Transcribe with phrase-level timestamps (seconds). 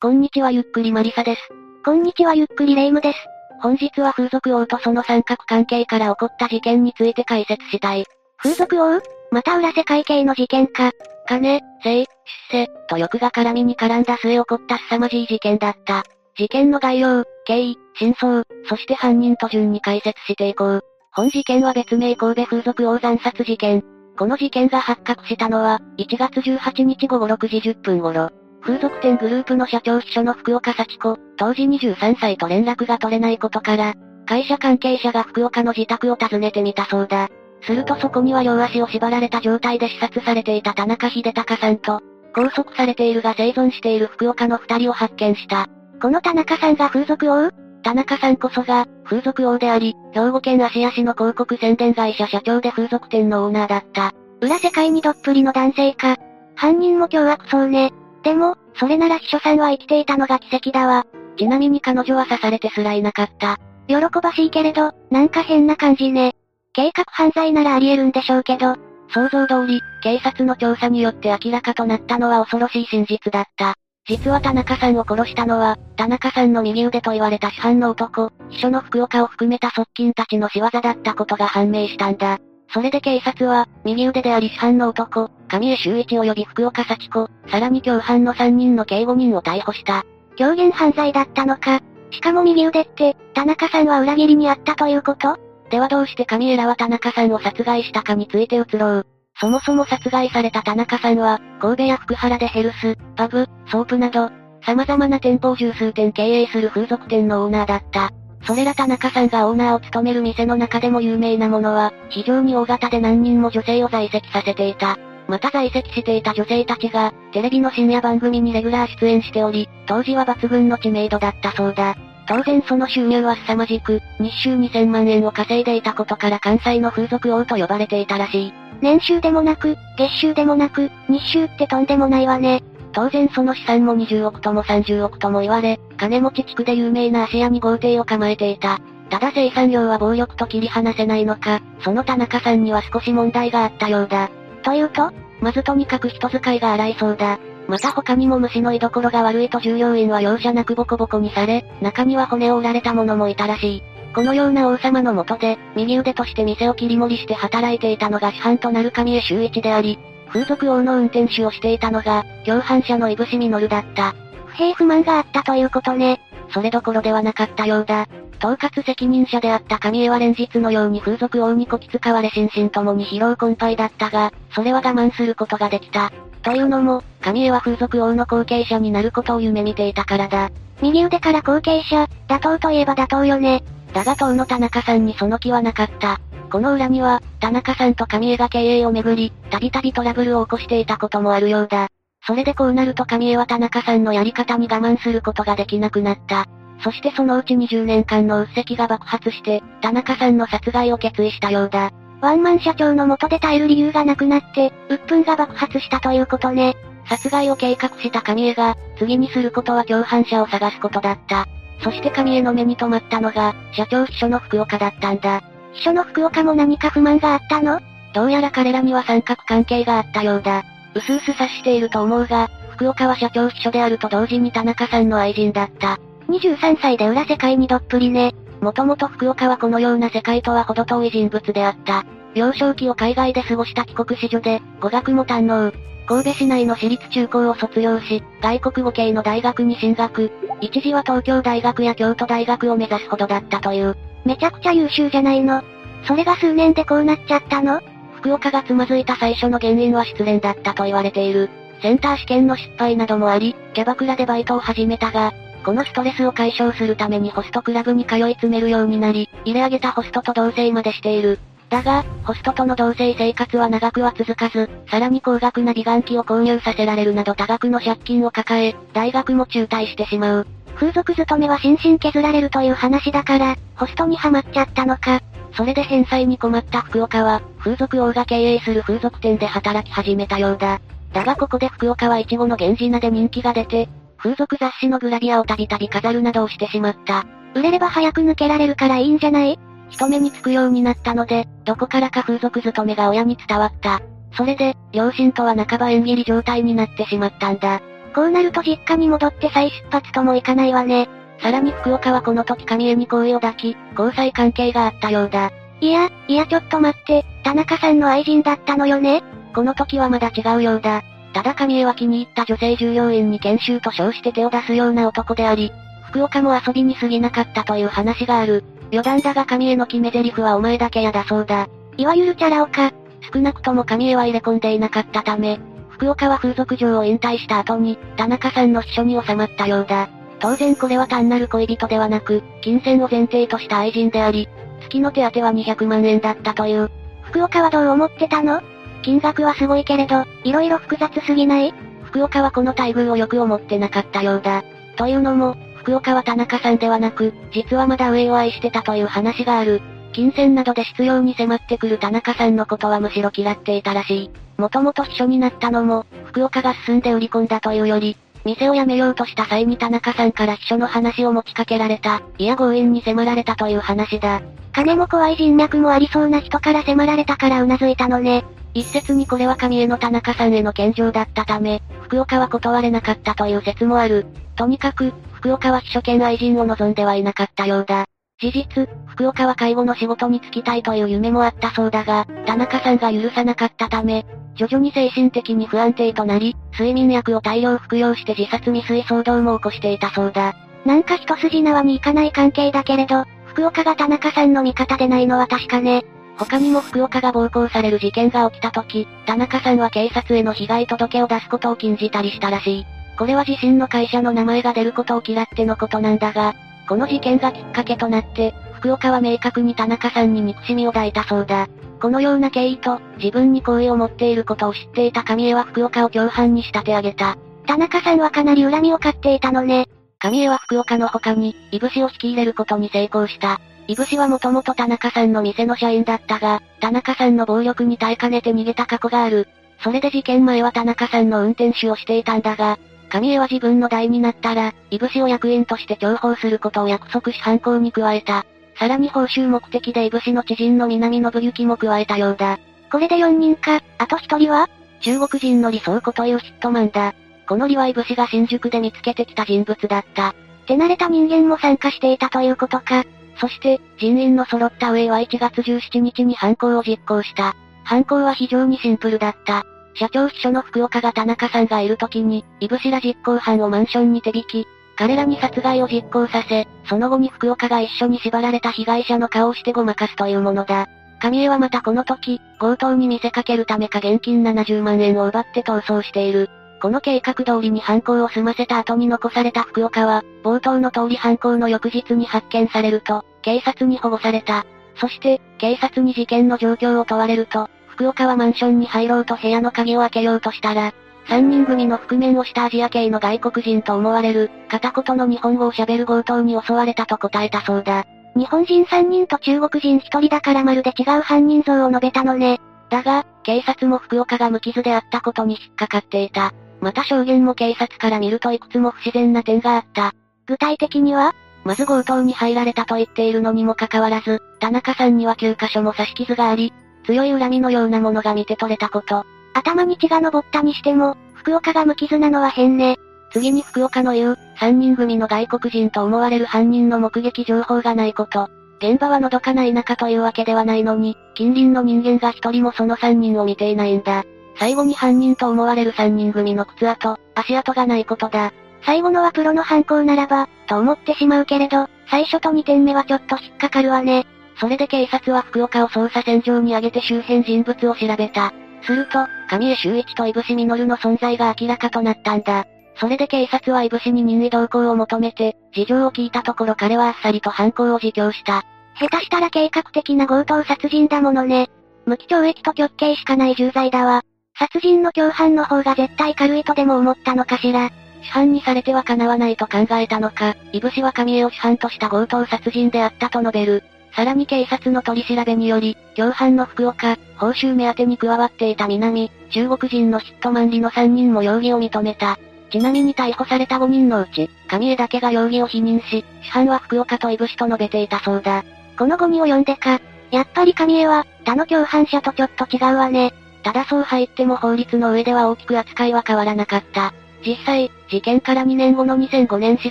[0.00, 1.40] こんにちはゆっくりマリサです。
[1.84, 3.18] こんにちはゆっくりレイムです。
[3.60, 8.06] 本日は風俗王とその三角関係から起こった事件について解説したい。
[8.36, 9.00] 風俗王？
[9.32, 10.92] また裏世界系の事件か。
[11.26, 12.08] 金、性、出
[12.48, 16.04] 世、と欲が絡みに絡んだ末起こった凄まじい事件だった。
[16.36, 20.84] 事件の概要、経緯、真相、そして犯人と順に解説していこう。
[21.10, 23.82] 本事件は別名神戸風俗王惨殺事件。
[24.16, 28.30] この事件が発覚したのは、1月18日午後6時10分頃。
[28.60, 33.94] 風俗店グループの社長秘書の福岡幸子、当時23歳と連絡が取れないことから、
[34.26, 37.28] 会社関係者が福岡の自宅を訪ねてみたそうだ。
[37.62, 42.00] するとそこには両足を縛られた状態で視察されていた田中秀隆さんと、
[42.34, 45.66] 拘束されているが生存している福岡の二人を発見した。
[46.00, 47.50] この田中さんが風俗王？
[47.82, 54.12] 田中さんこそが、風俗王であり、兵庫県芦屋市の広告宣伝会社社長で風俗店のオーナーだった。
[54.40, 56.16] 裏世界にどっぷりの男性か。
[56.54, 57.92] 犯人も凶悪そうね。
[58.22, 61.06] でも、それなら秘書さんは生きていたのが奇跡だわ。
[61.36, 63.58] ちなみに彼女は刺されてすらいなかった。
[63.86, 66.34] 喜ばしいけれど、なんか変な感じね。
[66.72, 68.76] 計画犯罪ならあり得るんでしょうけど、
[69.10, 73.74] 想像通り、警察の調査によって明らかとなったのは恐ろしい真実だった。
[74.06, 82.38] 実は田中さんを殺したのは、田中さんの右腕と言われた市販の男、秘書の福岡を含めた側近たちの仕業だったことが判明したんだ。
[82.72, 90.04] それで警察は、右腕であり市販の男、上江修一及び福岡幸子、さらに共犯の3人の計5人を逮捕した。
[90.36, 91.80] 狂言犯罪だったのか。
[92.10, 95.36] しかも右腕って、田中さんは裏切りにあったということ？
[95.70, 99.06] ではどうして上江らは田中さんを殺害したかについて移ろう。
[99.40, 104.30] そもそも殺害された田中さんは、神戸や福原でヘルス、パブ、ソープなど、
[104.62, 108.10] 様々な店舗を十数店経営する風俗店のオーナーだった。
[108.44, 114.98] それら田中さんがオーナーを務める店の中でも有名なものは、非常に大型で何人も女性を在籍させていた。
[115.28, 121.96] また在籍していた女性たちが、テレビの深夜番組にレギュラー出演しており、当時は抜群の知名度だったそうだ。
[122.26, 128.52] 当然その収入は凄まじく、日収2000万円を稼いでいたことから関西の風俗王と呼ばれていたらしい。
[128.80, 132.62] 年収でもなく、月収でもなく、日収ってとんでもないわね。
[132.92, 138.78] 当然その資産も20億とも30億とも言われ、金持ち地区で有名な芦屋に豪邸を構えていた。
[139.10, 144.30] ただ生産量は暴力と切り離せないのか、その田中さんには少し問題があったようだ。
[144.62, 147.38] というとまずとにかく人使いが荒いそうだ。
[147.68, 153.82] また他にも虫の居所が悪いと従業員は容赦なくボコボコにされ、中には骨を折られた者もいたらしい。
[154.14, 159.98] このような王様の下で、右腕として店を切り盛りして働いていたのが市販となる上江修一であり、
[160.28, 164.14] 風俗王の運転手をしていたのが、共犯者のいぶしみのるだった。
[164.46, 166.20] 不平不満があったということね。
[166.50, 168.06] それどころではなかったようだ。
[168.38, 176.12] 統括責任者であった上江は連日のように風俗王にこき使われ心身ともに疲労困憊だったが、それは我慢することができた。
[176.42, 180.50] というのも、上江は風俗王の後継者になることを夢見ていたからだ。
[180.80, 183.64] 右腕から後継者、妥当といえば妥当よね。
[183.92, 186.20] だが当の田中さんにその気はなかった。
[186.50, 191.88] この裏には、田中さんと上江が経営をめぐり、たびたびトラブルを起こしていたこともあるようだ。
[192.26, 196.46] それでこうなると上江は田中さんのやり方に我慢することができなくなった。
[196.82, 201.90] そしてそのうち20年間の鬱積が爆発して、田中さんの殺害を決意したようだ。
[202.20, 206.76] ワンマン社長の下で耐える理由がなくなって、鬱憤が爆発したということね。
[207.08, 211.46] 殺害を計画した上江が、次にすることは共犯者を探すことだった。
[211.82, 215.42] そして上江の目に留まったのが、社長秘書の福岡だったんだ。
[215.74, 217.80] 秘書の福岡も何か不満があったの？
[218.14, 220.64] どうやら彼らには三角関係があったようだ。
[220.94, 225.98] うすうす察していると思うが、福岡は社長秘書であると同時に田中さんの愛人だった。
[226.28, 228.34] 23歳で裏世界にどっぷりね。
[228.60, 232.04] もともと福岡はこのような世界とは程遠い人物であった。
[232.34, 235.72] 幼少期を海外で過ごした帰国子女で、語学も堪能。
[236.06, 240.30] 神戸市内の私立中高を卒業し、外国語系の大学に進学。
[240.60, 243.96] 一時は東京大学や京都大学を目指すほどだったという。
[244.24, 245.62] めちゃくちゃ優秀じゃないの。
[246.04, 247.80] それが数年でこうなっちゃったの？
[248.16, 251.48] 福岡がつまずいた最初の原因は失恋だったと言われている。
[251.80, 255.32] センター試験の失敗などもあり、キャバクラでバイトを始めたが、
[255.68, 261.38] このストレスを解消するためにホストクラブに通い詰めるようになり、入れ上げたホストと同棲までしている。
[261.68, 270.46] だが、ホストとの同棲生活は長くは続かず、さらに高額な美顔器を購入させられるなど多額の借金を抱え、大学も中退してしまう。
[270.76, 275.20] 風俗勤めは心身削られるという話だから、ホストにはまっちゃったのか。
[275.52, 280.80] それで返済に困った福岡は、風俗王が経営する風俗店で働き始めたようだ。
[281.12, 283.86] だがここで福岡はイチゴの源氏名で人気が出て、
[284.18, 287.24] 風俗雑誌のグラビアをたびたび飾るなどをしてしまった。
[287.54, 289.58] 売れれば早く抜けられるからいいんじゃない？
[289.90, 294.02] 人目につくようになったので、どこからか風俗勤めが親に伝わった。
[294.36, 297.80] それで、両親とは半ば縁切り状態になってしまったんだ。
[298.14, 301.08] こうなると実家に戻って再出発ともいかないわね。
[301.40, 305.52] さらに福岡はこの時神江に好意を抱き、交際関係があったようだ。
[305.80, 309.22] いや、いやちょっと待って、田中さんの愛人だったのよね？
[309.54, 311.02] この時はまだ違うようだ。
[311.38, 315.70] ただ神江は気に入った女性従業員に研修と称して手を出すような男であり、
[316.08, 318.64] 福岡も遊びに過ぎなかったという話がある。
[318.90, 321.68] 余談だが神江の決め台詞はお前だけやだそうだ。
[321.96, 322.92] いわゆるチャラ男か。
[323.32, 330.08] 少なくとも神江は入れ込んでいなかったため、福岡は風俗嬢を引退した後に、田中さんの秘書に収まったようだ。
[330.40, 334.48] 当然これは単なる恋人ではなく、金銭を前提とした愛人であり、
[334.80, 336.90] 月の手当は200万円だったという。
[337.22, 338.60] 福岡はどう思ってたの？
[339.02, 341.72] 金額はすごいけれど、色々複雑すぎない？
[342.04, 344.64] 福岡はこの待遇をよく思ってなかったようだ。
[344.96, 349.80] というのも、福岡は田中さんではなく、実はまだ上を愛してたという話がある。
[350.12, 354.30] 金銭などで必要に迫ってくる田中さんのことはむしろ嫌っていたらしい。
[354.56, 364.40] もともと秘書になったのも、福岡が進んで売り込んだというより、店を辞めようとした際に田中さんから秘書の話を持ちかけられた、いや強引に迫られたという話だ。
[364.72, 368.44] 金も怖い人脈もありそうな人から迫られたから頷いたのね。
[368.74, 374.26] 一説にこれは神への田中さんへの献上だったため、福岡は断れなかったという説もある。
[374.56, 378.06] とにかく、福岡は秘書兼愛人を望んではいなかったようだ。
[378.40, 384.24] 事実、福岡は介護の仕事に就きたいという夢もあったそうだが、田中さんが許さなかったため、
[384.54, 390.54] 徐々に精神的に不安定となり、睡眠薬を大量服用して自殺未遂騒動も起こしていたそうだ。
[390.84, 396.04] なんか一筋縄にいかない関係だけれど、福岡が田中さんの味方でないのは確かね。
[396.38, 402.86] 他にも福岡が暴行される事件が起きた時、田中さんは警察への被害届を出すことを禁じたりしたらしい。
[403.18, 406.54] これは自身の会社の名前が出ることを嫌ってのことなんだが、
[406.88, 411.66] この事件がきっかけとなって、福岡は明確に田中さんに憎しみを抱いたそうだ。
[412.00, 417.36] このような経緯と、自分に好意を持っていることを知っていた神江は福岡を共犯に仕立て上げた。
[417.66, 419.88] 田中さんはかなり恨みを買っていたのね。
[420.20, 423.60] 神江は福岡の他に、いぶしを引き入れることに成功した。
[423.88, 429.48] いぶしはもともと田中さんの店の社員だったが、田中さんの暴力に耐えかねて逃げた過去がある。
[429.82, 438.44] それで事件前は田中さんの運転手をしていたんだが、神江は自分の代になったら、いぶしを役員として重宝することを約束し犯行に加えた。
[438.78, 442.58] さらに報酬目的でいぶしの知人の南信行も加えたようだ。
[442.92, 444.68] これで4人か、あと1人は？
[445.00, 447.14] 中国人の理想子というヒットマンだ。
[447.48, 450.34] このリはいぶしが新宿で見つけてきた人物だった。
[450.66, 453.04] 手慣れた人間も参加していたということか。
[453.40, 457.54] そして、人員の揃った上は1月17日に犯行を実行した。
[457.84, 459.64] 犯行は非常にシンプルだった。
[459.94, 470.88] 社長秘書の福岡が田中さんがいる時に、イブシラ実行犯をマンションに手引き、彼らに殺害を実行させ、その後に福岡が一緒に縛られた被害者の顔をしてごまかすというものだ。
[471.20, 476.48] 神江はまたこの時、強盗に見せかけるためか現金70万円を奪って逃走している。
[476.80, 484.64] この計画通りに犯行を済ませた後に残された福岡は、冒頭の通り犯行の翌日に発見されると、警察に保護された。
[484.96, 490.92] そして、警察に事件の状況を問われると、福岡はマンションに入ろうと部屋の鍵を開けようとしたら、
[491.28, 498.06] 3人組の覆面をしたアジア系の外国人と思われる、片言の日本語を喋る強盗に襲われたと答えたそうだ。
[498.34, 502.60] 日本人3人と中国人1人だからまるで違う犯人像を述べたのね。
[502.88, 506.54] だが、警察も福岡が無傷であったことに引っかかっていた。
[506.80, 510.12] また証言も警察から見るといくつも不自然な点があった。
[510.46, 511.34] 具体的には
[511.64, 516.72] まず強盗に入られたと言っているのにもかかわらず、田中さんには9箇所も刺し傷があり、
[517.04, 519.24] 強い恨みのようなものが見て取れたこと。
[519.54, 522.96] 頭に血が昇ったにしても、福岡が無傷なのは変ね。
[523.32, 528.48] 次に福岡の言う、3人組の外国人と思われる犯人の目撃情報がないこと。
[528.78, 534.24] 現場はのどかな田舎というわけではないのに、近隣の人間が一人もその3人を見ていないんだ。
[534.58, 538.52] 最後に犯人と思われる3人組の靴跡、足跡がないことだ。
[538.84, 544.26] 最後のはプロの犯行ならば、と思ってしまうけれど、最初と2点目はちょっと引っかかるわね。
[544.60, 548.52] それで警察は福岡を捜査線上に上げて周辺人物を調べた。
[548.82, 552.66] すると、上江修一と井伏実の存在が明らかとなったんだ。
[552.96, 558.64] それで警察は井伏に任意同行を求めて、事情を聞いたところ彼はあっさりと犯行を自供した。
[558.98, 561.70] 下手したら計画的な強盗殺人だものね。
[562.06, 564.22] 無期懲役と極刑しかない重罪だわ。
[564.58, 567.90] 殺人の共犯の方が絶対軽いとでも思ったのかしら？
[568.22, 573.84] 市販にされては叶わないと考えたのか、いぶしは神江を市販とした強盗殺人であったと述べる。
[574.16, 582.36] さらに警察の取り調べにより、共犯の福岡、報酬目当てに加わっていた南、中国人のヒットマンリの3人も容疑を認めた。
[582.70, 588.64] ちなみに逮捕された5人のうち、神江だけが容疑を否認し、市販は福岡といぶしと述べていたそうだ。
[588.98, 590.00] この5人を呼んでか。
[590.32, 593.32] やっぱり神江は、他の共犯者とちょっと違うわね。
[593.62, 597.12] ただそう入っても法律の上では大きく扱いは変わらなかった。
[597.46, 599.90] 実際、事件から2年後の2005年4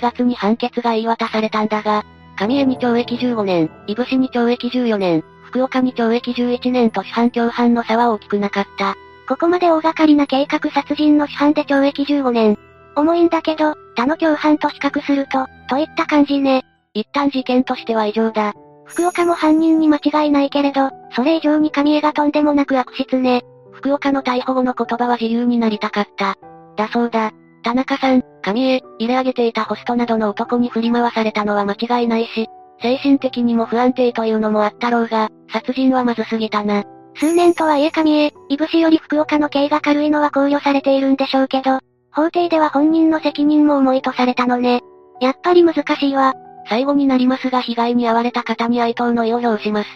[0.00, 2.04] 月に判決が言い渡されたんだが、
[2.38, 8.94] 上江に懲役15年、井伏に懲役14年、福岡に懲役11年と主犯共犯の差は大きくなかった。
[9.28, 12.58] ここまで大掛かりな計画殺人の主犯で懲役15年。
[12.96, 16.64] 重いんだけど、他の共犯と比較すると、といった感じね。
[16.94, 18.54] 一旦事件としては異常だ。
[18.86, 23.42] 福岡も犯人に間違いないけれど、それ以上に神江がとんでもなく悪質ね。
[23.72, 26.36] 福岡の逮捕後の言葉は自由になりたかった。
[26.76, 27.32] だそうだ。
[27.62, 32.46] 田中さん、神江、入れ上げていたホストなどの男に振り回されたのは間違いないし、
[32.80, 36.84] 精神的にも不安定というのもあったろうが、殺人はまずすぎたな。
[37.16, 41.80] 数年とはいえ神江、いぶしより福岡の刑が軽いのは考慮されているんでしょうけど、
[42.12, 44.82] 法廷では本人の責任も重いとされたのね。
[45.20, 46.34] やっぱり難しいわ。
[46.68, 49.88] 最後になりますが被害に遭われた方に哀悼の意を表します。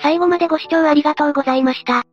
[0.00, 2.04] 最後までご視聴ありがとうございました。